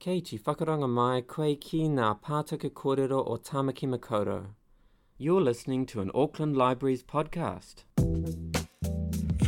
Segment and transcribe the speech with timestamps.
[0.00, 4.44] Te whakaranga mai koe ki ngā pātaka kōrero o Tamaki Makaurau.
[5.16, 7.82] You're listening to an Auckland Libraries podcast.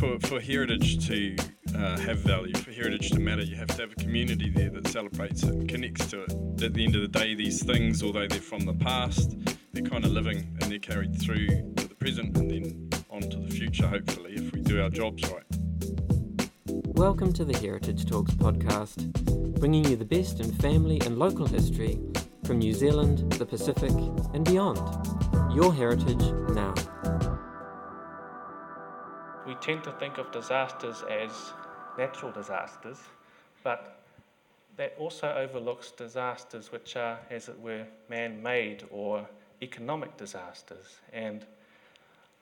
[0.01, 1.37] for, for heritage to
[1.75, 4.87] uh, have value, for heritage to matter, you have to have a community there that
[4.87, 6.31] celebrates it connects to it.
[6.63, 9.37] At the end of the day, these things, although they're from the past,
[9.71, 13.37] they're kind of living and they're carried through to the present and then on to
[13.37, 15.60] the future, hopefully, if we do our jobs right.
[17.01, 19.11] Welcome to the Heritage Talks podcast,
[19.59, 21.99] bringing you the best in family and local history
[22.45, 23.89] from New Zealand, the Pacific,
[24.35, 24.77] and beyond.
[25.51, 26.21] Your heritage
[26.53, 26.75] now.
[29.47, 31.31] we tend to think of disasters as
[31.97, 32.99] natural disasters,
[33.63, 34.03] but
[34.77, 39.27] that also overlooks disasters which are, as it were, man made or
[39.63, 40.99] economic disasters.
[41.11, 41.47] And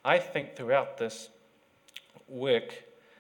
[0.04, 1.30] I think throughout this
[2.28, 2.74] work,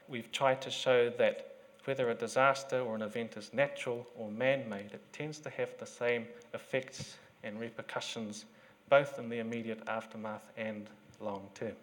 [0.09, 1.55] we've tried to show that
[1.85, 5.69] whether a disaster or an event is natural or man made, it tends to have
[5.79, 8.45] the same effects and repercussions
[8.89, 11.75] both in the immediate aftermath and long term.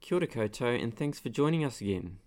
[0.00, 2.18] Kia ora koutou, and thanks for joining us again.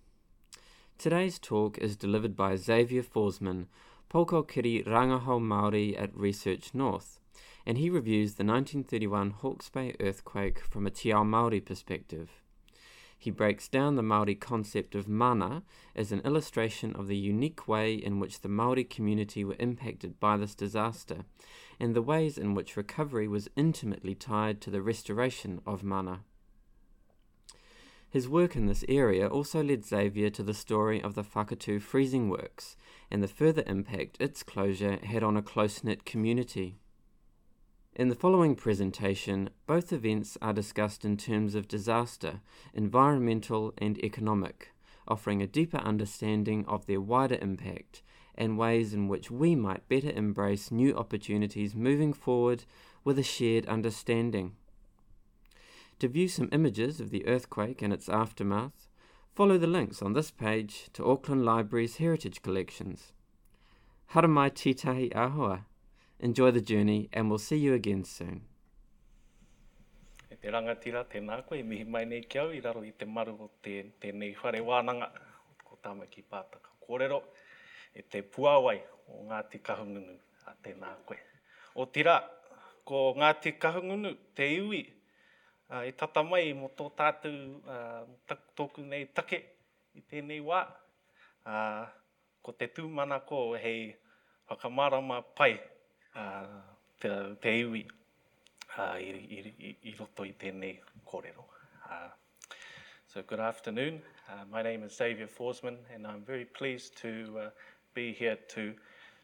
[0.98, 3.68] Today's talk is delivered by Xavier Forsman,
[4.10, 7.20] Pou Kōkiri Rangahau Māori at Research North,
[7.66, 12.30] and he reviews the 1931 Hawke's Bay earthquake from a Te Ao Māori perspective.
[13.22, 15.62] He breaks down the Māori concept of mana
[15.96, 20.38] as an illustration of the unique way in which the Māori community were impacted by
[20.38, 21.26] this disaster,
[21.80, 26.22] and the ways in which recovery was intimately tied to the restoration of mana.
[28.10, 32.28] His work in this area also led Xavier to the story of the Whakatu freezing
[32.28, 32.76] works
[33.12, 36.80] and the further impact its closure had on a close knit community.
[37.94, 42.40] In the following presentation, both events are discussed in terms of disaster,
[42.74, 44.74] environmental, and economic,
[45.10, 48.02] offering a deeper understanding of their wider impact
[48.34, 52.64] and ways in which we might better embrace new opportunities moving forward
[53.04, 54.56] with a shared understanding.
[56.00, 58.88] To view some images of the earthquake and its aftermath,
[59.36, 63.12] follow the links on this page to Auckland Library's heritage collections.
[64.08, 65.66] Hara mai titahi ahoa.
[66.24, 68.44] Enjoy the journey and we'll see you again soon.
[70.30, 73.34] E te rangatira tēnā koe, mihi mai nei ki au i raro i te maru
[73.42, 75.08] o te, tēnei whare wānanga
[75.66, 77.18] ko Tāmaki Pātaka kōrero,
[77.98, 78.76] e te puawai
[79.10, 80.14] o Ngāti Kahungunu
[80.46, 81.18] a tēnā koe.
[81.74, 82.20] O tira,
[82.86, 84.84] ko Ngāti Kahungunu, te iwi,
[85.74, 89.42] uh, e tata mai mo tō tātou uh, tak, tōku nei take
[89.98, 90.62] i tēnei wā,
[91.50, 91.84] uh,
[92.46, 93.96] ko te tūmana ko hei
[94.46, 95.56] whakamarama pai
[96.16, 96.46] uh,
[97.00, 97.10] te,
[97.42, 97.86] te iwi
[98.78, 100.78] uh, i, i, i, i roto i tēnei
[101.08, 101.46] kōrero.
[101.86, 102.10] Uh,
[103.08, 104.02] so good afternoon.
[104.30, 107.50] Uh, my name is Xavier Forsman and I'm very pleased to uh,
[107.94, 108.74] be here to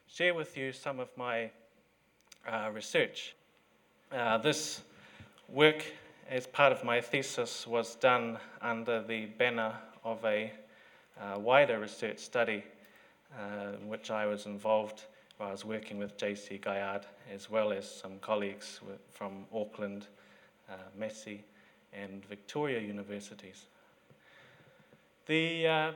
[0.08, 1.50] share with you some of my
[2.48, 3.36] uh, research.
[4.12, 4.81] Uh, this
[5.50, 5.84] work
[6.30, 9.74] as part of my thesis was done under the banner
[10.04, 10.52] of a
[11.19, 12.64] uh, wider research study
[13.38, 15.04] uh, in which I was involved
[15.40, 18.80] I was working with JC Gaillard as well as some colleagues
[19.12, 20.08] from Auckland,
[20.68, 21.44] uh, Massey,
[21.94, 23.66] and Victoria universities.
[25.28, 25.92] The, uh,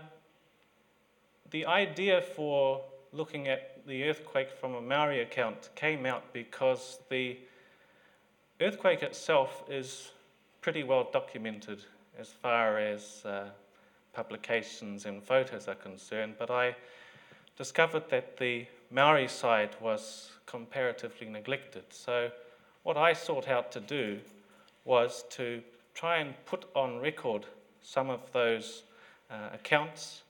[1.50, 2.81] the idea for
[3.13, 7.40] looking at the earthquake from a Maori account came out because the
[8.59, 10.12] earthquake itself is
[10.62, 11.79] pretty well documented
[12.19, 13.46] as far as uh,
[14.13, 16.75] publications and photos are concerned, but I
[17.58, 21.85] discovered that the Maori side was comparatively neglected.
[21.91, 22.29] So,
[22.84, 24.19] what I sought out to do
[24.84, 25.62] was to
[25.94, 27.46] try and put on record
[27.81, 28.84] some of those
[29.29, 30.24] uh, accounts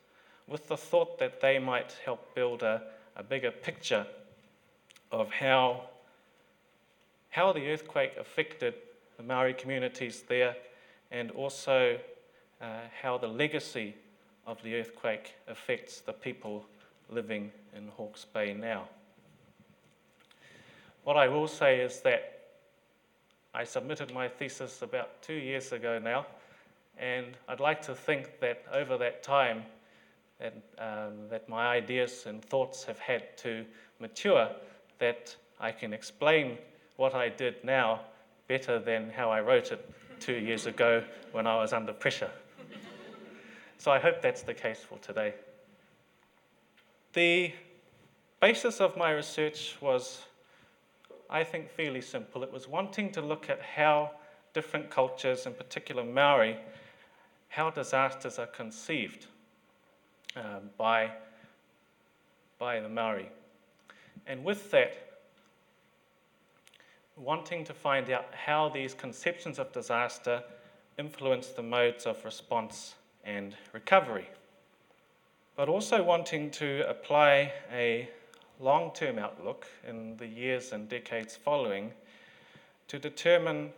[0.47, 2.83] with the thought that they might help build a,
[3.15, 4.05] a bigger picture
[5.11, 5.81] of how,
[7.29, 8.75] how the earthquake affected
[9.17, 10.55] the Maori communities there
[11.09, 11.97] and also
[12.61, 12.65] uh,
[13.01, 13.95] how the legacy
[14.45, 16.65] of the earthquake affects the people
[17.11, 18.87] living in Hawke's Bay now.
[21.03, 22.39] What I will say is that
[23.53, 26.25] I submitted my thesis about two years ago now,
[26.97, 29.63] and I'd like to think that over that time,
[30.39, 33.65] that, um, that my ideas and thoughts have had to
[33.99, 34.49] mature,
[34.99, 36.57] that I can explain
[36.95, 38.01] what I did now
[38.47, 42.31] better than how I wrote it two years ago when I was under pressure.
[43.77, 45.33] so I hope that's the case for today.
[47.13, 47.51] The
[48.39, 50.23] basis of my research was,
[51.29, 52.41] I think, fairly simple.
[52.43, 54.11] It was wanting to look at how
[54.53, 56.57] different cultures, in particular Maori,
[57.49, 59.25] how disasters are conceived
[60.37, 61.11] um, by,
[62.57, 63.29] by the Maori.
[64.25, 64.95] And with that,
[67.17, 70.41] wanting to find out how these conceptions of disaster
[70.97, 74.27] influence the modes of response and recovery.
[75.55, 78.09] But also wanting to apply a
[78.59, 81.91] long term outlook in the years and decades following
[82.87, 83.73] to determine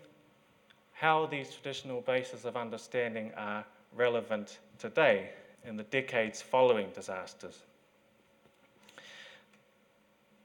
[0.93, 3.65] how these traditional bases of understanding are
[3.95, 5.29] relevant today
[5.65, 7.63] in the decades following disasters.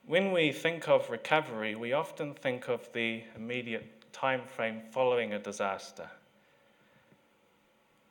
[0.06, 5.38] When we think of recovery, we often think of the immediate time frame following a
[5.38, 6.08] disaster.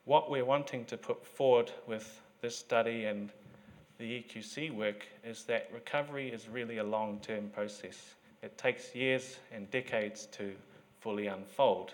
[0.05, 3.31] What we're wanting to put forward with this study and
[3.97, 8.15] the EQC work is that recovery is really a long term process.
[8.43, 10.53] It takes years and decades to
[10.99, 11.93] fully unfold.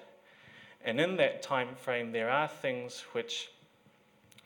[0.84, 3.52] And in that time frame, there are things which,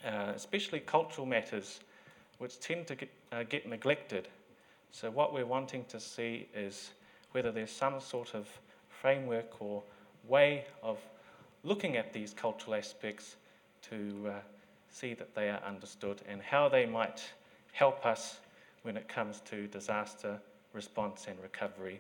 [0.06, 1.80] uh, especially cultural matters,
[2.38, 4.28] which tend to get, uh, get neglected
[4.92, 6.92] so, what we're wanting to see is
[7.32, 8.48] whether there's some sort of
[8.90, 9.84] framework or
[10.28, 10.98] way of
[11.64, 13.36] looking at these cultural aspects
[13.90, 14.32] to uh,
[14.98, 17.22] see that they are understood and how they might
[17.72, 18.40] help us
[18.82, 20.40] when it comes to disaster
[20.74, 22.00] response and recovery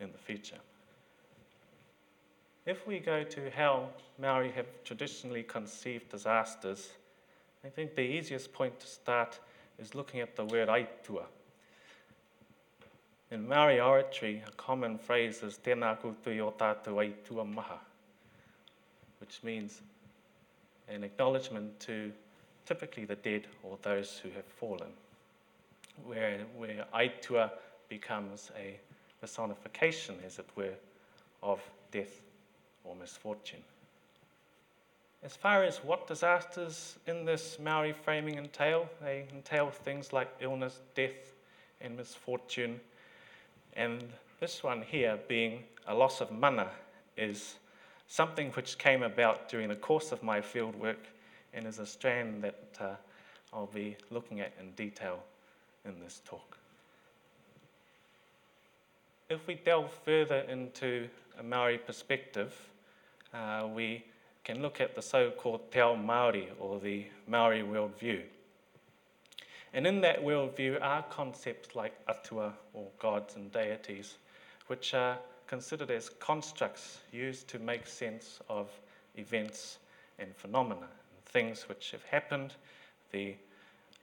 [0.00, 0.58] in the future.
[2.66, 3.88] If we go to how
[4.18, 6.90] Maori have traditionally conceived disasters,
[7.64, 9.38] I think the easiest point to start
[9.78, 11.24] is looking at the word aitua.
[13.30, 17.78] In Maori oratory, a common phrase is tēnā koutou o tātou ai tua maha,
[19.20, 19.80] which means
[20.90, 22.12] an acknowledgement to
[22.66, 24.92] typically the dead or those who have fallen,
[26.04, 27.50] where, where aitua
[27.88, 28.78] becomes a
[29.20, 30.74] personification, as it were,
[31.42, 31.60] of
[31.90, 32.20] death
[32.84, 33.62] or misfortune.
[35.22, 40.80] As far as what disasters in this Maori framing entail, they entail things like illness,
[40.94, 41.34] death,
[41.80, 42.80] and misfortune
[43.74, 44.04] and
[44.40, 46.70] this one here, being a loss of mana,
[47.16, 47.56] is
[48.10, 51.06] something which came about during the course of my field work
[51.54, 52.94] and is a strand that uh,
[53.52, 55.22] I'll be looking at in detail
[55.84, 56.58] in this talk.
[59.28, 61.08] If we delve further into
[61.38, 62.52] a Maori perspective,
[63.32, 64.04] uh, we
[64.42, 68.22] can look at the so called Te Ao Māori or the Maori worldview.
[69.72, 74.16] And in that worldview are concepts like atua, or gods and deities,
[74.66, 75.16] which are
[75.50, 78.70] considered as constructs used to make sense of
[79.16, 79.78] events
[80.20, 80.86] and phenomena,
[81.26, 82.54] things which have happened.
[83.10, 83.34] The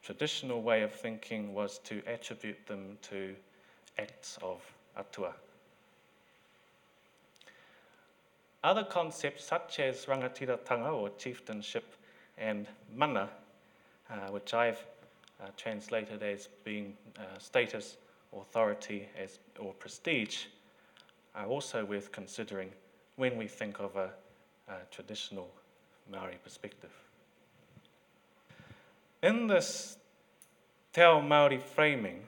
[0.03, 3.33] traditional way of thinking was to attribute them to
[3.97, 4.59] acts of
[4.97, 5.31] atua.
[8.61, 11.85] Other concepts such as rangatiratanga or chieftainship
[12.38, 13.29] and mana,
[14.11, 14.85] uh, which I've
[15.41, 17.95] uh, translated as being uh, status,
[18.33, 20.47] authority, as, or prestige,
[21.38, 22.72] are also worth considering
[23.16, 24.10] when we think of a,
[24.68, 25.50] a traditional
[26.12, 26.92] Maori perspective.
[29.22, 29.98] In this
[30.94, 32.22] Te Ao Māori framing,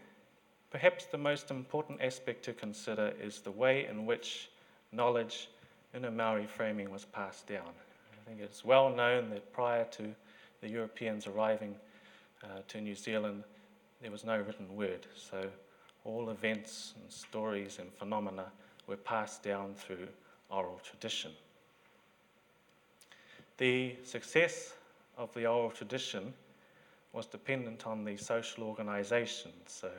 [0.70, 4.50] perhaps the most important aspect to consider is the way in which
[4.92, 5.50] knowledge
[5.94, 7.68] in a Maori framing was passed down.
[7.68, 10.14] I think it's well known that prior to
[10.62, 11.76] the Europeans arriving
[12.44, 13.44] uh, to New Zealand,
[14.02, 15.08] there was no written word.
[15.16, 15.50] So
[16.06, 18.46] all events and stories and phenomena
[18.89, 20.08] were passed down through
[20.50, 21.31] oral tradition.
[23.58, 24.74] The success
[25.17, 26.34] of the oral tradition
[27.13, 29.51] was dependent on the social organisation.
[29.67, 29.91] So,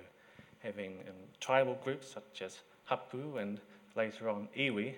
[0.63, 3.61] having in tribal groups such as Hapu and
[3.97, 4.95] later on Iwi,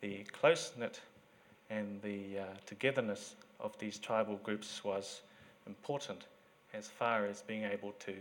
[0.00, 1.00] the close knit
[1.70, 5.22] and the uh, togetherness of these tribal groups was
[5.66, 6.24] important
[6.74, 8.14] as far as being able to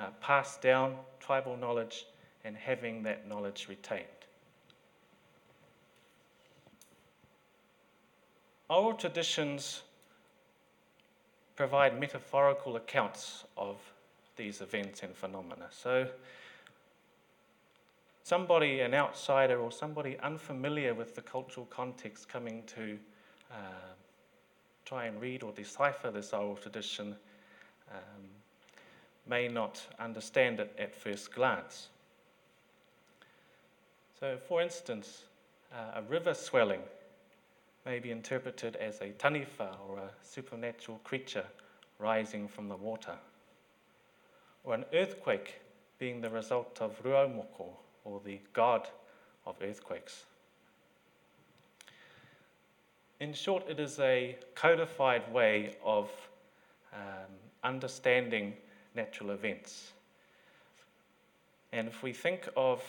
[0.00, 2.06] uh, pass down tribal knowledge
[2.44, 4.23] and having that knowledge retained.
[8.70, 9.82] Oral traditions
[11.54, 13.76] provide metaphorical accounts of
[14.36, 15.66] these events and phenomena.
[15.70, 16.08] So,
[18.22, 22.98] somebody, an outsider, or somebody unfamiliar with the cultural context coming to
[23.52, 23.56] uh,
[24.86, 27.14] try and read or decipher this oral tradition
[27.92, 28.22] um,
[29.28, 31.88] may not understand it at first glance.
[34.18, 35.24] So, for instance,
[35.70, 36.80] uh, a river swelling
[37.84, 41.44] may be interpreted as a taniwha or a supernatural creature
[41.98, 43.16] rising from the water,
[44.64, 45.60] or an earthquake
[45.98, 47.68] being the result of Ruaumoko
[48.04, 48.88] or the god
[49.46, 50.24] of earthquakes.
[53.20, 56.10] In short, it is a codified way of
[56.92, 57.00] um,
[57.62, 58.54] understanding
[58.94, 59.92] natural events.
[61.72, 62.82] And if we think of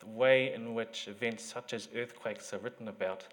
[0.00, 3.24] the way in which events such as earthquakes are written about,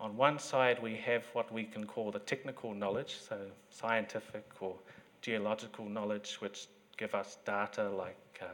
[0.00, 3.38] on one side we have what we can call the technical knowledge, so
[3.70, 4.74] scientific or
[5.22, 8.48] geological knowledge, which give us data like, um,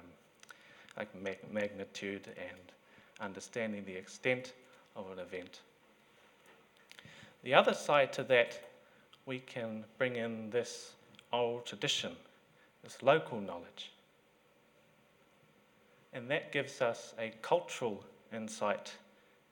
[0.97, 2.59] like mag- magnitude and
[3.21, 4.53] understanding the extent
[4.97, 5.61] of an event.
[7.43, 8.61] The other side to that,
[9.27, 10.93] we can bring in this
[11.33, 12.17] oral tradition,
[12.83, 13.93] this local knowledge.
[16.13, 18.93] And that gives us a cultural insight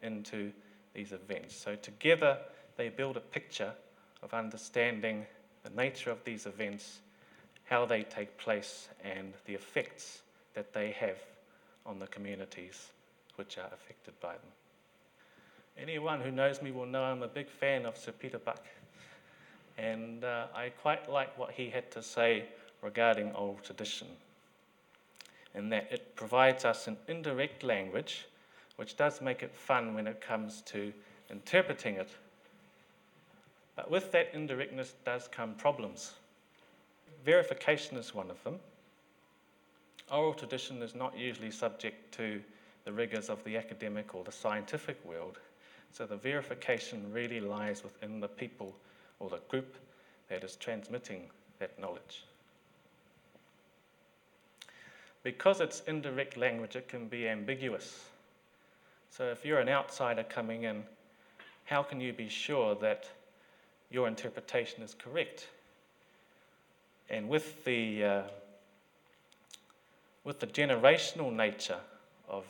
[0.02, 0.52] into
[0.99, 1.55] these events.
[1.55, 2.37] So, together,
[2.76, 3.73] they build a picture
[4.21, 5.25] of understanding
[5.62, 6.99] the nature of these events,
[7.67, 10.23] how they take place, and the effects
[10.55, 11.19] that they have
[11.87, 12.88] on the communities
[13.37, 14.52] which are affected by them.
[15.81, 18.64] Anyone who knows me will know I'm a big fan of Sir Peter Buck,
[19.76, 22.43] and uh, I quite like what he had to say
[22.83, 24.09] regarding oral tradition,
[25.55, 28.26] in that it provides us an indirect language
[28.79, 30.93] which does make it fun when it comes to
[31.31, 32.11] interpreting it.
[33.75, 36.15] But with that indirectness does come problems.
[37.25, 38.61] Verification is one of them.
[40.13, 42.41] Oral tradition is not usually subject to
[42.85, 45.39] the rigours of the academic or the scientific world.
[45.91, 48.77] So the verification really lies within the people
[49.19, 49.75] or the group
[50.29, 51.25] that is transmitting
[51.59, 52.25] that knowledge.
[55.25, 58.05] Because it's indirect language, it can be ambiguous.
[59.11, 60.85] So if you're an outsider coming in,
[61.65, 63.09] how can you be sure that
[63.91, 65.49] your interpretation is correct?
[67.11, 68.23] And with the, uh,
[70.25, 71.81] with the generational nature
[72.29, 72.47] of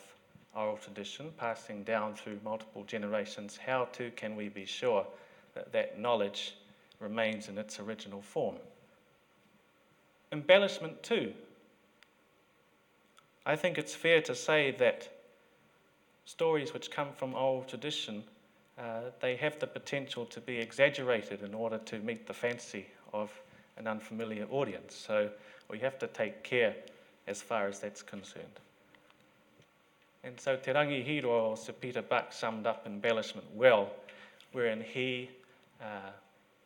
[0.55, 5.07] oral tradition passing down through multiple generations, how too can we be sure
[5.55, 6.57] that that knowledge
[7.01, 8.57] remains in its original form?
[10.33, 11.33] Embellishment, too.
[13.47, 15.09] I think it's fair to say that
[16.29, 18.23] stories which come from oral tradition,
[18.79, 23.33] uh, they have the potential to be exaggerated in order to meet the fancy of
[23.79, 24.95] an unfamiliar audience.
[24.95, 25.31] So
[25.71, 26.75] we have to take care
[27.27, 28.61] as far as that's concerned.
[30.23, 33.89] And so Te Rangi Hīroa or Sir Peter Buck summed up embellishment well,
[34.53, 35.31] wherein he
[35.81, 36.11] uh,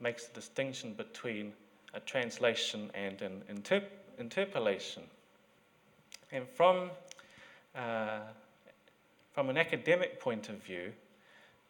[0.00, 1.52] makes the distinction between
[1.94, 5.04] a translation and an interp- interpolation.
[6.32, 6.90] And from
[7.76, 8.20] uh,
[9.32, 10.92] from an academic point of view,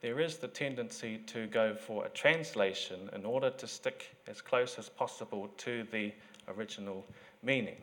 [0.00, 4.78] there is the tendency to go for a translation in order to stick as close
[4.78, 6.12] as possible to the
[6.49, 7.07] original
[7.42, 7.76] meaning.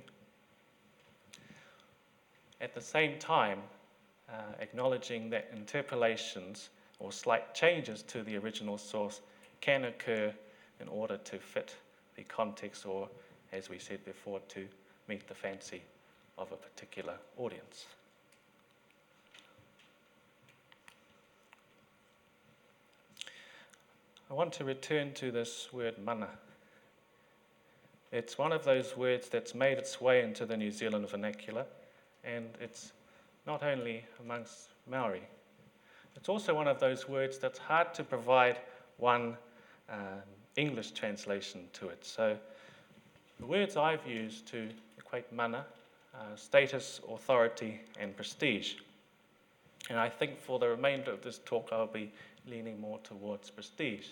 [2.59, 3.59] At the same time,
[4.29, 6.69] uh, acknowledging that interpolations
[7.00, 9.21] or slight changes to the original source
[9.62, 10.33] can occur
[10.81, 11.74] in order to fit
[12.17, 13.07] the context or,
[13.53, 14.67] as we said before, to
[15.07, 15.81] meet the fancy
[16.38, 17.86] of a particular audience.
[24.31, 26.27] I want to return to this word mana.
[28.12, 31.65] It's one of those words that's made its way into the New Zealand vernacular,
[32.24, 32.91] and it's
[33.48, 35.24] not only amongst Maori.
[36.15, 38.59] It's also one of those words that's hard to provide
[38.98, 39.36] one
[39.89, 40.21] uh,
[40.55, 42.05] English translation to it.
[42.05, 42.38] So
[43.39, 44.69] the words I've used to
[45.00, 45.65] equate mana,
[46.13, 48.75] uh, status, authority, and prestige.
[49.89, 52.12] And I think for the remainder of this talk, I'll be
[52.48, 54.08] leaning more towards prestige.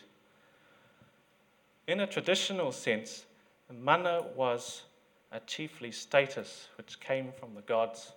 [1.88, 3.26] In a traditional sense,
[3.72, 4.84] mana was
[5.32, 8.12] a chiefly status which came from the gods.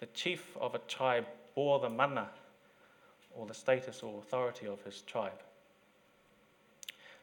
[0.00, 2.28] The chief of a tribe bore the mana,
[3.34, 5.40] or the status or authority of his tribe.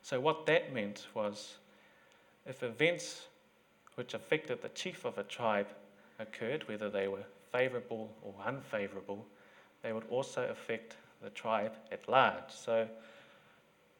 [0.02, 1.58] So, what that meant was
[2.46, 3.26] if events
[3.96, 5.68] which affected the chief of a tribe
[6.20, 9.26] occurred, whether they were favorable or unfavorable,
[9.82, 12.50] they would also affect the tribe at large.
[12.50, 12.88] So,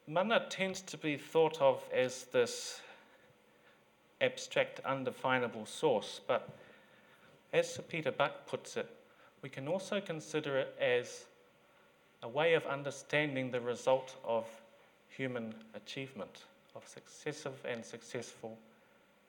[0.06, 2.80] mana tends to be thought of as this
[4.20, 6.48] abstract, undefinable source, but
[7.52, 8.88] as Sir Peter Buck puts it,
[9.42, 11.26] we can also consider it as
[12.22, 14.46] a way of understanding the result of
[15.08, 16.44] human achievement,
[16.74, 18.58] of successive and successful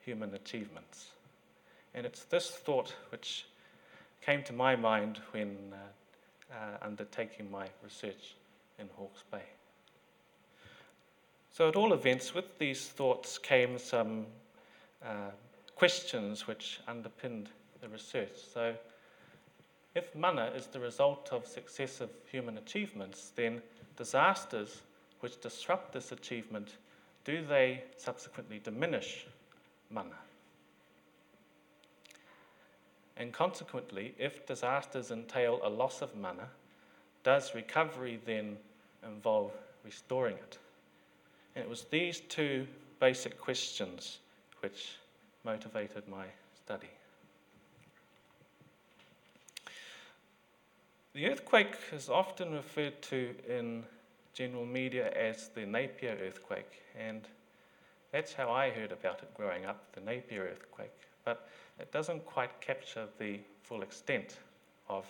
[0.04, 1.12] human achievements.
[1.94, 3.46] And it's this thought which
[4.22, 5.78] came to my mind when uh,
[6.52, 8.36] uh, undertaking my research
[8.80, 9.44] in Hawke's Bay.
[11.52, 14.28] So, at all events, with these thoughts came some
[15.04, 15.32] uh,
[15.76, 17.50] questions which underpinned
[17.82, 18.38] the research.
[18.54, 18.76] So,
[19.96, 23.62] if mana is the result of successive human achievements, then
[23.96, 24.82] disasters
[25.22, 26.78] which disrupt this achievement,
[27.26, 29.26] do they subsequently diminish
[29.90, 30.27] mana?
[33.20, 36.50] And consequently, if disasters entail a loss of mana,
[37.24, 38.58] does recovery then
[39.04, 39.52] involve
[39.84, 40.58] restoring it?
[41.56, 42.68] And it was these two
[43.00, 44.20] basic questions
[44.60, 44.98] which
[45.44, 46.90] motivated my study.
[51.14, 53.84] The earthquake is often referred to in
[54.34, 57.28] general media as the Napier earthquake, and
[58.12, 61.07] that's how I heard about it growing up, the Napier earthquake.
[61.28, 61.46] But
[61.78, 64.38] it doesn't quite capture the full extent
[64.88, 65.06] of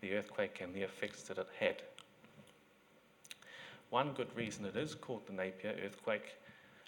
[0.00, 1.82] the earthquake and the effects that it had.
[3.90, 6.38] One good reason it is called the Napier earthquake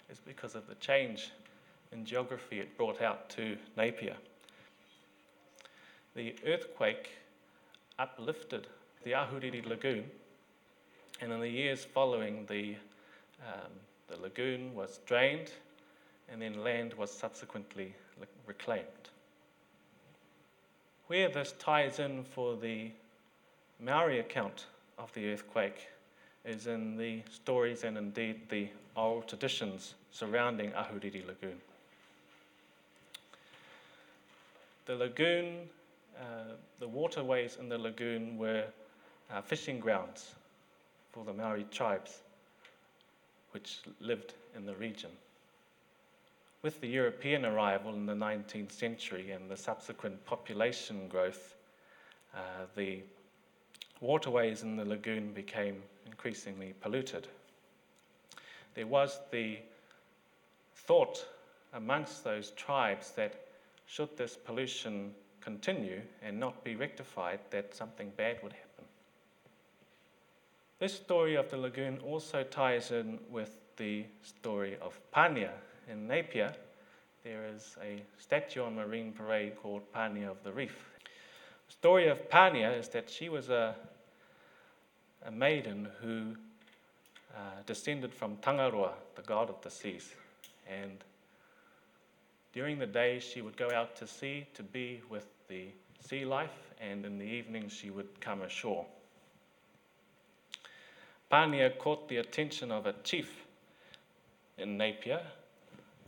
[0.09, 1.29] is because of the change
[1.91, 4.15] in geography it brought out to Napier.
[6.15, 7.09] The earthquake
[7.99, 8.65] uplifted
[9.03, 10.09] the Ahuriri Lagoon,
[11.21, 12.77] and in the years following, the,
[13.45, 13.69] um,
[14.07, 15.51] the lagoon was drained
[16.29, 17.93] and then land was subsequently
[18.47, 18.85] reclaimed.
[21.07, 22.91] Where this ties in for the
[23.79, 24.65] Maori account
[24.97, 25.89] of the earthquake
[26.43, 31.59] is in the stories and indeed the oral traditions surrounding Ahuriri Lagoon.
[34.85, 35.67] The lagoon,
[36.19, 38.65] uh, the waterways in the lagoon were
[39.31, 40.35] uh, fishing grounds
[41.11, 42.19] for the Maori tribes
[43.51, 45.09] which lived in the region.
[46.65, 51.53] With the European arrival in the 19th century and the subsequent population growth,
[52.33, 52.39] uh,
[52.75, 53.03] the
[54.01, 57.27] waterways in the lagoon became increasingly polluted.
[58.73, 59.59] There was the
[60.73, 61.23] thought
[61.73, 63.45] amongst those tribes that
[63.85, 68.85] should this pollution continue and not be rectified, that something bad would happen.
[70.79, 75.51] This story of the lagoon also ties in with the story of Pania
[75.89, 76.53] in Napier.
[77.23, 80.75] There is a statue on Marine Parade called Pania of the Reef.
[81.67, 83.75] The story of Pania is that she was a,
[85.25, 86.35] a maiden who
[87.35, 90.13] uh, descended from Tangaroa, the god of the seas.
[90.69, 91.03] And
[92.53, 95.65] during the day, she would go out to sea to be with the
[95.99, 98.85] sea life, and in the evening, she would come ashore.
[101.31, 103.45] Pania caught the attention of a chief
[104.57, 105.21] in Napier.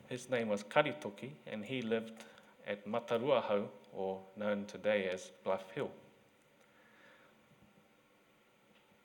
[0.10, 2.24] His name was Karitoki, and he lived
[2.66, 5.90] at Mataruahou, or known today as Bluff Hill.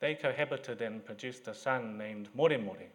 [0.01, 2.89] They cohabited and produced a son named Moremore,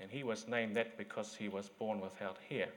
[0.00, 2.68] and he was named that because he was born without hair.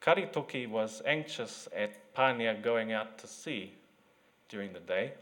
[0.00, 3.72] Karitoki was anxious at Pania going out to sea
[4.48, 5.12] during the day.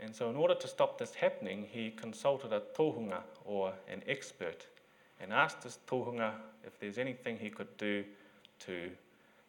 [0.00, 4.66] And so, in order to stop this happening, he consulted a tohunga or an expert
[5.20, 6.32] and asked this tohunga
[6.64, 8.04] if there's anything he could do
[8.60, 8.90] to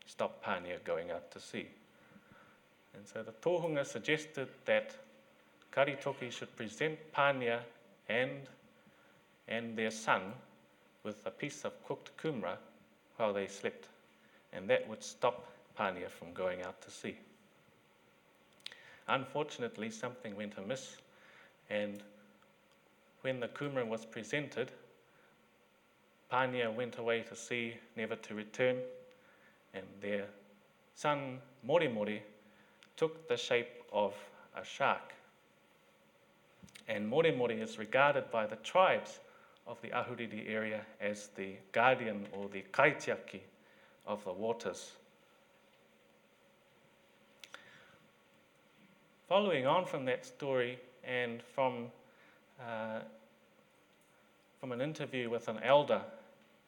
[0.05, 1.67] stop Pania going out to sea.
[2.95, 4.95] And so the tohunga suggested that
[5.71, 7.59] Karitoki should present Pania
[8.09, 8.47] and,
[9.47, 10.21] and their son
[11.03, 12.57] with a piece of cooked kumara
[13.17, 13.87] while they slept,
[14.53, 17.17] and that would stop Pania from going out to sea.
[19.07, 20.97] Unfortunately, something went amiss,
[21.69, 22.03] and
[23.21, 24.71] when the kumara was presented,
[26.31, 28.77] Pania went away to sea, never to return,
[29.73, 30.25] and their
[30.93, 32.21] son Moremore
[32.95, 34.13] took the shape of
[34.55, 35.13] a shark.
[36.87, 39.19] And Moremore is regarded by the tribes
[39.67, 43.41] of the Ahuriri area as the guardian or the kaitiaki
[44.05, 44.93] of the waters.
[49.27, 51.87] Following on from that story and from,
[52.59, 52.99] uh,
[54.59, 56.01] from an interview with an elder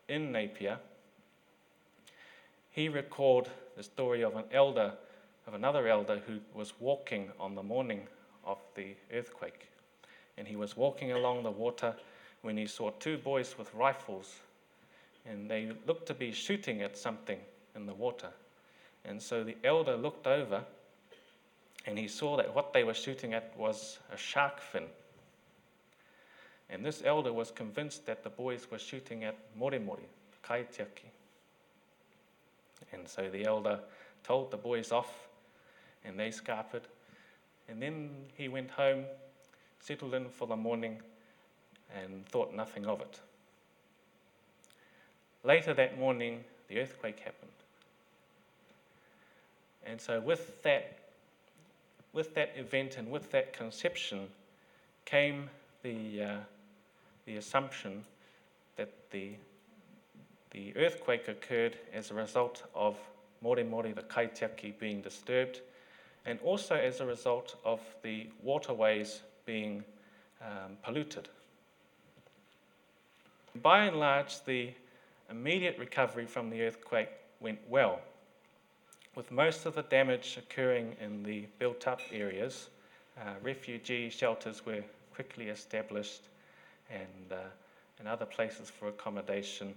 [0.08, 0.78] in Napier,
[2.72, 4.94] he recalled the story of an elder,
[5.48, 8.02] of another elder who was walking on the morning
[8.46, 9.68] of the earthquake.
[10.38, 11.96] And he was walking along the water
[12.42, 14.40] when he saw two boys with rifles,
[15.26, 17.40] and they looked to be shooting at something
[17.76, 18.30] in the water.
[19.04, 20.64] And so the elder looked over,
[21.86, 24.84] and he saw that what they were shooting at was a shark fin.
[26.70, 30.00] And this elder was convinced that the boys were shooting at Moremore,
[30.48, 31.10] Kaitiaki.
[32.94, 33.80] And so the elder
[34.24, 35.28] told the boys off,
[36.06, 36.84] and they scarpered.
[37.68, 39.06] And then he went home,
[39.80, 41.02] settled in for the morning,
[41.96, 43.20] and thought nothing of it.
[45.44, 47.52] Later that morning, the earthquake happened.
[49.86, 51.00] And so, with that,
[52.14, 54.28] with that event and with that conception,
[55.06, 55.50] came
[55.82, 56.38] the, uh,
[57.30, 58.04] the assumption
[58.76, 59.34] that the,
[60.50, 62.98] the earthquake occurred as a result of
[63.44, 65.62] Moremore, the Kaitiaki, being disturbed,
[66.26, 69.84] and also as a result of the waterways being
[70.42, 71.30] um, polluted.
[73.62, 74.72] By and large, the
[75.30, 78.00] immediate recovery from the earthquake went well,
[79.14, 82.70] with most of the damage occurring in the built up areas.
[83.20, 86.22] Uh, refugee shelters were quickly established
[86.90, 87.36] and, uh,
[88.00, 89.74] and other places for accommodation.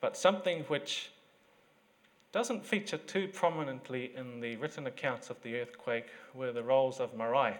[0.00, 1.10] But something which
[2.32, 7.14] doesn't feature too prominently in the written accounts of the earthquake were the roles of
[7.14, 7.58] marae.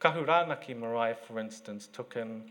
[0.00, 2.50] Kahuranaki marae, for instance, took in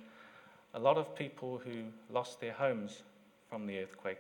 [0.74, 3.04] a lot of people who lost their homes
[3.50, 4.20] from the earthquake.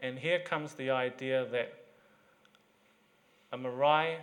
[0.00, 1.72] And here comes the idea that
[3.52, 4.18] a marae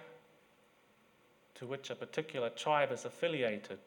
[1.59, 3.79] to which a particular tribe is affiliated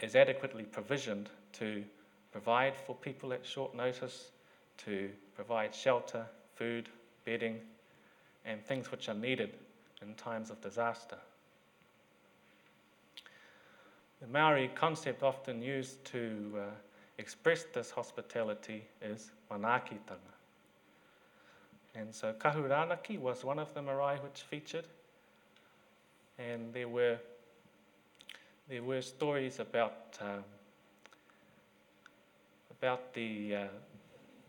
[0.00, 1.84] is adequately provisioned to
[2.32, 4.32] provide for people at short notice,
[4.78, 6.88] to provide shelter, food,
[7.24, 7.60] bedding,
[8.44, 9.54] and things which are needed
[10.02, 11.18] in times of disaster.
[14.20, 16.62] The Maori concept often used to uh,
[17.18, 20.34] express this hospitality is manakitanga.
[21.94, 24.86] And so Kahuranaki was one of the marae which featured,
[26.40, 27.18] and there were,
[28.68, 30.44] there were stories about um,
[32.80, 33.64] about the, uh,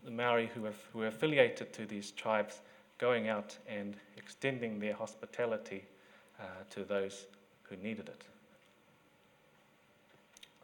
[0.06, 2.60] the Maori who were, who were affiliated to these tribes
[2.96, 5.84] going out and extending their hospitality
[6.40, 7.26] uh, to those
[7.64, 8.24] who needed it.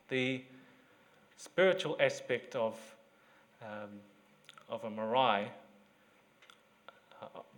[0.09, 0.43] The
[1.37, 2.79] spiritual aspect of,
[3.61, 3.91] um,
[4.71, 5.49] of a marae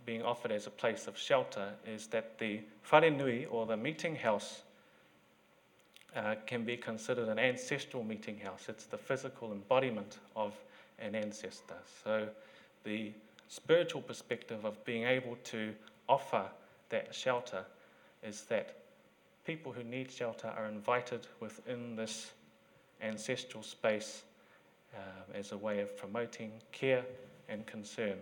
[0.05, 4.61] being offered as a place of shelter is that the wharenui, or the meeting house,
[6.15, 8.65] uh, can be considered an ancestral meeting house.
[8.67, 10.53] It's the physical embodiment of
[10.99, 11.77] an ancestor.
[12.03, 12.27] So,
[12.83, 13.11] the
[13.47, 15.73] spiritual perspective of being able to
[16.09, 16.45] offer
[16.89, 17.65] that shelter
[18.23, 18.75] is that
[19.45, 22.31] people who need shelter are invited within this
[23.01, 24.23] ancestral space
[24.95, 24.99] uh,
[25.33, 27.03] as a way of promoting care
[27.49, 28.17] and concern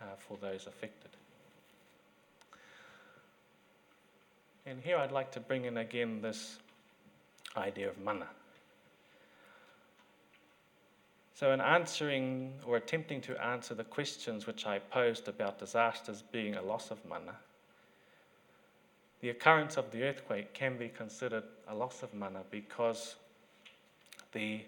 [0.00, 1.11] uh, for those affected.
[4.64, 6.58] And here I'd like to bring in again this
[7.56, 8.28] idea of mana.
[11.34, 16.54] So, in answering or attempting to answer the questions which I posed about disasters being
[16.54, 17.34] a loss of mana,
[19.20, 23.16] the occurrence of the earthquake can be considered a loss of mana because
[24.32, 24.60] the,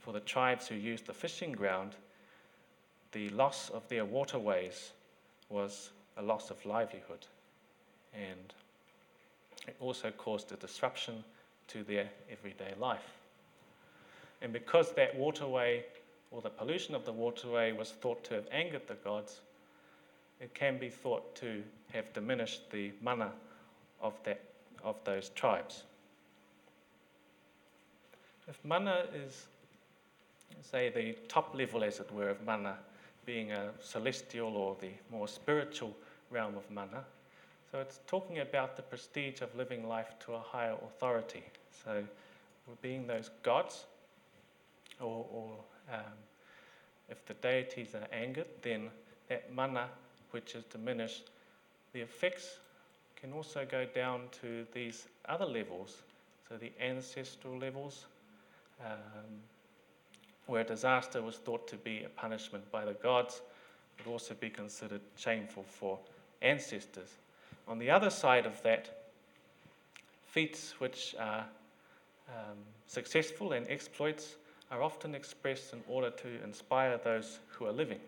[0.00, 1.94] for the tribes who used the fishing ground,
[3.12, 4.90] the loss of their waterways
[5.48, 7.26] was a loss of livelihood.
[8.12, 8.54] And
[9.68, 11.22] it also caused a disruption
[11.68, 13.18] to their everyday life.
[14.40, 15.84] And because that waterway
[16.30, 19.40] or the pollution of the waterway was thought to have angered the gods,
[20.40, 23.32] it can be thought to have diminished the mana
[24.00, 24.40] of, that,
[24.82, 25.82] of those tribes.
[28.46, 29.48] If mana is,
[30.62, 32.78] say, the top level, as it were, of mana,
[33.26, 35.94] being a celestial or the more spiritual
[36.30, 37.04] realm of mana,
[37.70, 41.44] so it's talking about the prestige of living life to a higher authority.
[41.84, 42.04] So
[42.82, 43.84] being those gods,
[45.00, 45.50] or, or
[45.92, 46.00] um,
[47.08, 48.90] if the deities are angered, then
[49.28, 49.88] that mana
[50.30, 51.30] which is diminished,
[51.92, 52.58] the effects
[53.16, 56.02] can also go down to these other levels,
[56.48, 58.06] so the ancestral levels,
[58.84, 59.40] um,
[60.46, 63.42] where disaster was thought to be a punishment by the gods,
[63.98, 65.98] would also be considered shameful for
[66.42, 67.16] ancestors.
[67.68, 69.10] On the other side of that,
[70.24, 71.44] feats which are
[72.28, 74.36] um, successful and exploits
[74.70, 78.00] are often expressed in order to inspire those who are living.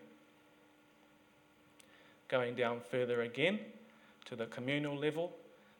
[2.27, 3.59] Going down further again
[4.25, 5.31] to the communal level,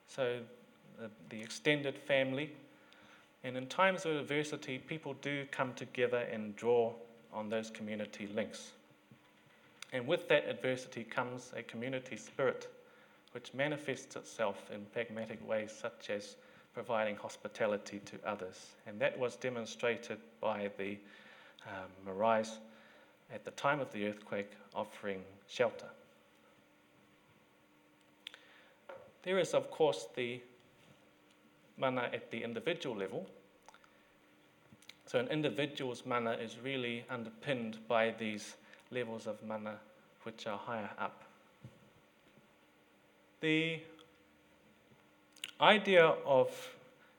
[0.06, 0.38] so
[1.00, 2.52] the, the extended family.
[3.42, 6.92] And in times of adversity, people do come together and draw
[7.32, 8.70] on those community links.
[9.92, 12.68] And with that adversity comes a community spirit
[13.32, 16.36] which manifests itself in pragmatic ways such as
[16.74, 18.74] providing hospitality to others.
[18.86, 20.98] And that was demonstrated by the
[21.66, 22.44] um, marae
[23.32, 25.86] at the time of the earthquake offering shelter.
[29.22, 30.40] There is, of course, the
[31.76, 33.26] mana at the individual level.
[35.06, 38.56] So, an individual's mana is really underpinned by these
[38.90, 39.76] levels of mana
[40.24, 41.22] which are higher up.
[43.42, 43.80] The
[45.60, 46.48] idea of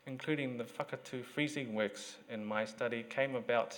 [0.07, 3.77] including the Whakatū freezing works in my study, came about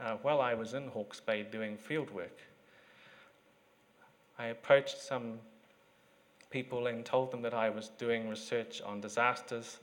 [0.00, 2.36] uh, while I was in Hawke's Bay doing field work.
[4.40, 5.38] I approached some
[6.50, 9.78] people and told them that I was doing research on disasters,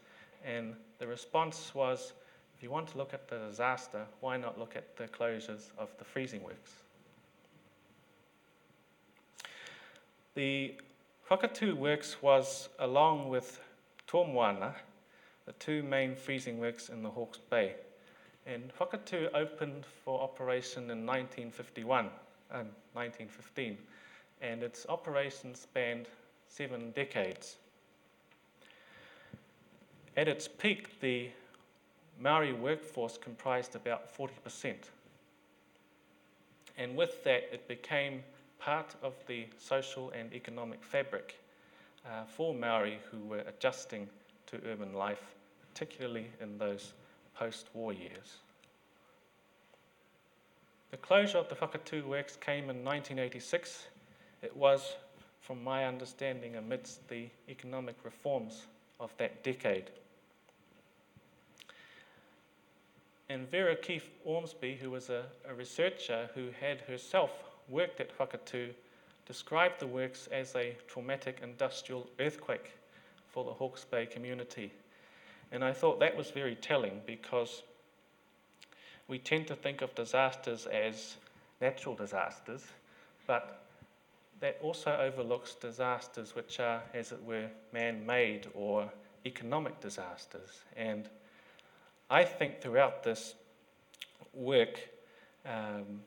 [0.46, 2.12] and the response was
[2.58, 5.90] if you want to look at the disaster, why not look at the closures of
[5.98, 6.72] the freezing works?
[10.36, 10.76] The
[11.32, 13.62] Whakatū works was, along with
[14.06, 14.74] Tomoana,
[15.46, 17.76] the two main freezing works in the Hawke's Bay.
[18.46, 22.10] And Whakatū opened for operation in 1951
[22.50, 23.78] and um, 1915,
[24.42, 26.08] and its operation spanned
[26.50, 27.56] seven decades.
[30.18, 31.30] At its peak, the
[32.20, 34.76] Maori workforce comprised about 40%.
[36.78, 38.22] And with that, it became
[38.62, 41.40] part of the social and economic fabric
[42.06, 44.08] uh, for Maori who were adjusting
[44.48, 45.24] to urban life,
[45.74, 46.94] particularly in those
[47.36, 48.38] post war years.
[50.92, 53.88] The closure of the Whakatū works came in 1986.
[54.42, 54.96] It was,
[55.40, 58.68] from my understanding, amidst the economic reforms
[59.00, 59.90] of that decade.
[63.30, 67.32] And Vera Keefe Ormsby, who was a, a researcher who had herself
[67.70, 68.70] worked at Whakatū,
[69.26, 72.72] described the works as a traumatic industrial earthquake
[73.30, 74.72] for the Hawke's Bay community.
[75.52, 77.64] And I thought that was very telling because
[79.08, 81.16] we tend to think of disasters as
[81.60, 82.66] natural disasters,
[83.28, 83.62] but
[84.40, 88.92] that also overlooks disasters which are, as it were, man made or
[89.26, 90.62] economic disasters.
[90.76, 91.08] And
[92.10, 93.36] I think throughout this
[94.34, 94.80] work,
[95.46, 96.02] um,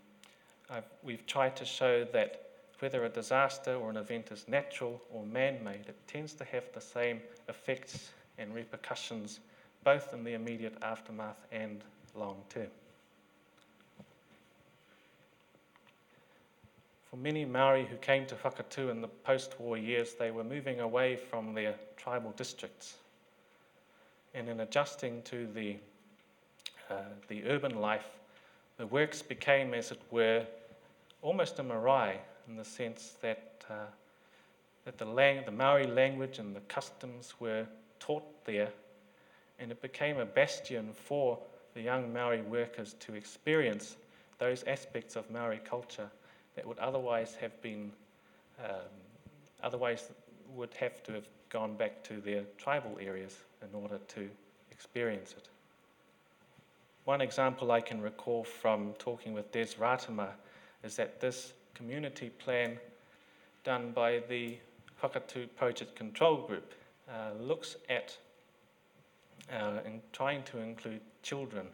[1.03, 2.41] we've tried to show that
[2.81, 6.65] whether a disaster or an event is natural or man made, it tends to have
[6.75, 9.41] the same effects and repercussions
[9.85, 12.69] both in the immediate aftermath and long term.
[17.11, 20.81] For many Maori who came to Whakatū in the post war years, they were moving
[20.81, 22.95] away from their tribal districts.
[24.35, 25.77] And in adjusting to the,
[26.91, 26.95] uh,
[27.29, 28.09] the urban life,
[28.77, 30.45] the works became, as it were,
[31.23, 33.87] almost a marae in the sense that, uh,
[34.85, 37.67] that the, lang- the Maori language and the customs were
[38.01, 38.69] taught there,
[39.59, 41.39] and it became a bastion for
[41.75, 43.97] the young Maori workers to experience
[44.39, 46.11] those aspects of Maori culture
[46.57, 47.93] that would otherwise have been,
[48.63, 48.91] um,
[49.63, 50.11] otherwise
[50.55, 54.29] would have to have gone back to their tribal areas in order to
[54.71, 55.49] experience it.
[57.05, 60.29] One example I can recall from talking with Des Ratima
[60.83, 62.79] is that this community plan
[63.63, 64.57] done by the
[65.03, 66.73] Whakatū Project Control Group
[67.11, 68.17] uh, looks at
[69.53, 71.67] uh, in trying to include children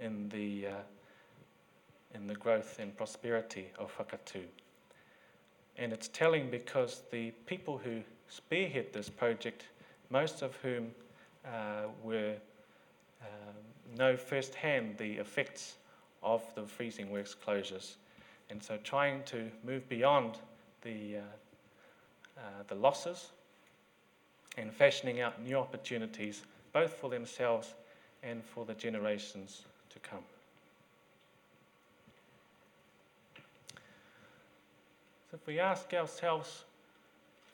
[0.00, 4.44] in the, uh, in the growth and prosperity of Whakatū.
[5.76, 9.64] And it's telling because the people who spearhead this project,
[10.08, 10.92] most of whom
[11.44, 12.36] uh, were
[13.96, 15.76] know firsthand the effects
[16.22, 17.94] of the freezing works closures
[18.50, 20.38] and so trying to move beyond
[20.82, 21.20] the, uh,
[22.38, 23.30] uh, the losses
[24.58, 27.74] and fashioning out new opportunities, both for themselves
[28.22, 30.24] and for the generations to come.
[35.30, 36.64] So if we ask ourselves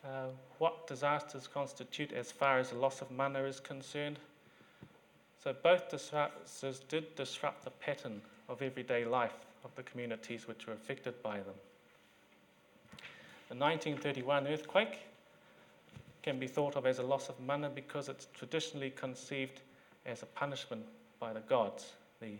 [0.02, 4.18] uh, what disasters constitute as far as the loss of mana is concerned,
[5.46, 10.72] so both disasters did disrupt the pattern of everyday life of the communities which were
[10.72, 11.54] affected by them.
[13.48, 14.98] The 1931 earthquake
[16.24, 19.60] can be thought of as a loss of mana because it's traditionally conceived
[20.04, 20.84] as a punishment
[21.20, 22.32] by the gods, the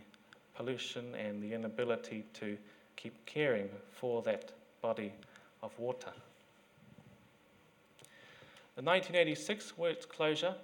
[0.57, 2.59] pollution and the inability to
[2.97, 4.51] keep caring for that
[4.83, 5.13] body
[5.63, 6.11] of water.
[8.75, 10.57] The 1986 works closure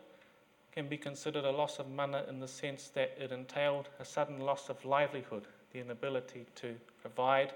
[0.73, 4.41] can be considered a loss of mana in the sense that it entailed a sudden
[4.41, 7.53] loss of livelihood the inability to provide,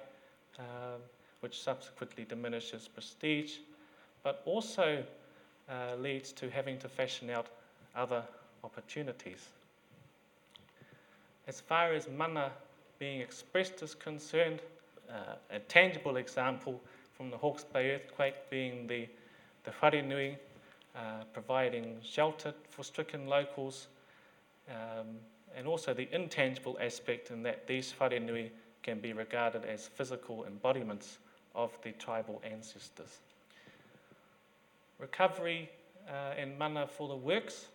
[0.58, 1.00] um,
[1.40, 3.58] which subsequently diminishes prestige,
[4.22, 5.02] but also
[5.68, 7.46] uh, leads to having to fashion out
[7.94, 8.22] other
[8.64, 9.48] opportunities.
[11.46, 12.50] As far as mana
[12.98, 14.60] being expressed is concerned,
[15.10, 16.80] uh, a tangible example
[17.16, 19.06] from the Hawke's Bay earthquake being the,
[19.64, 20.36] the wharenui,
[20.96, 23.88] uh, providing shelter for stricken locals,
[24.70, 25.06] um,
[25.54, 28.50] and also the intangible aspect in that these wharenui
[28.82, 31.18] can be regarded as physical embodiments
[31.54, 33.18] of the tribal ancestors.
[34.98, 35.68] Recovery
[36.08, 37.66] uh, and mana for the works.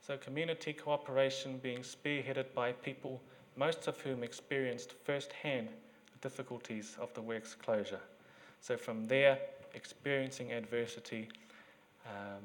[0.00, 3.20] So, community cooperation being spearheaded by people,
[3.56, 5.68] most of whom experienced firsthand
[6.12, 8.00] the difficulties of the work's closure.
[8.60, 9.38] So, from there,
[9.74, 11.28] experiencing adversity
[12.08, 12.42] um,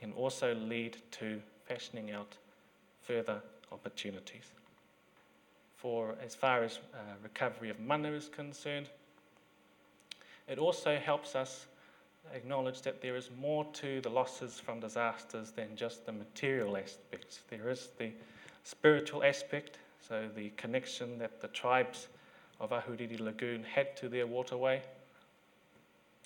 [0.00, 2.36] can also lead to fashioning out
[3.02, 3.40] further
[3.72, 4.44] opportunities.
[5.76, 8.88] For as far as uh, recovery of mana is concerned,
[10.48, 11.66] it also helps us
[12.34, 17.40] acknowledge that there is more to the losses from disasters than just the material aspects.
[17.48, 18.10] There is the
[18.64, 22.08] spiritual aspect, so the connection that the tribes
[22.60, 24.82] of Ahuriri Lagoon had to their waterway,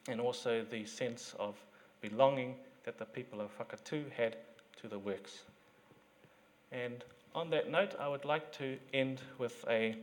[0.08, 1.56] and also the sense of
[2.00, 4.36] belonging that the people of Whakatū had
[4.80, 5.42] to the works.
[6.72, 9.96] And on that note, I would like to end with a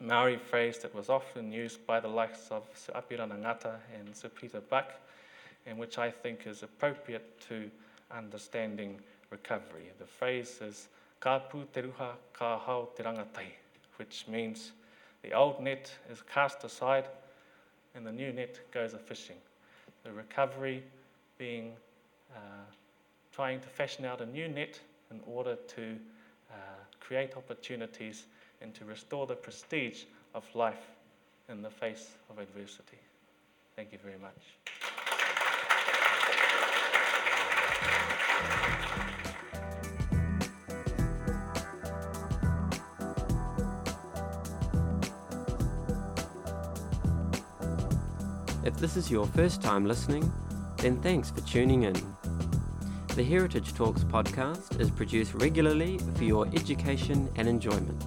[0.00, 4.28] Maori phrase that was often used by the likes of Sir Apirana Ngata and Sir
[4.28, 4.92] Peter Buck,
[5.66, 7.70] and which I think is appropriate to
[8.10, 9.90] understanding recovery.
[9.98, 10.88] The phrase is
[11.20, 13.52] ka pu te ruha, ka hao te rangatahi,
[13.96, 14.72] which means
[15.22, 17.06] the old net is cast aside
[17.94, 19.36] and the new net goes a fishing.
[20.06, 20.84] The recovery
[21.36, 21.72] being
[22.32, 22.38] uh,
[23.32, 24.78] trying to fashion out a new net
[25.10, 25.96] in order to
[26.48, 26.54] uh,
[27.00, 28.26] create opportunities
[28.62, 30.92] and to restore the prestige of life
[31.48, 32.98] in the face of adversity.
[33.74, 34.32] Thank you very much.
[48.66, 50.32] If this is your first time listening,
[50.78, 51.94] then thanks for tuning in.
[53.14, 58.04] The Heritage Talks podcast is produced regularly for your education and enjoyment.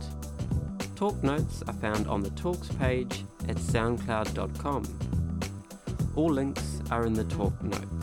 [0.98, 4.84] Talk notes are found on the Talks page at soundcloud.com.
[6.18, 7.99] All links are in the talk notes.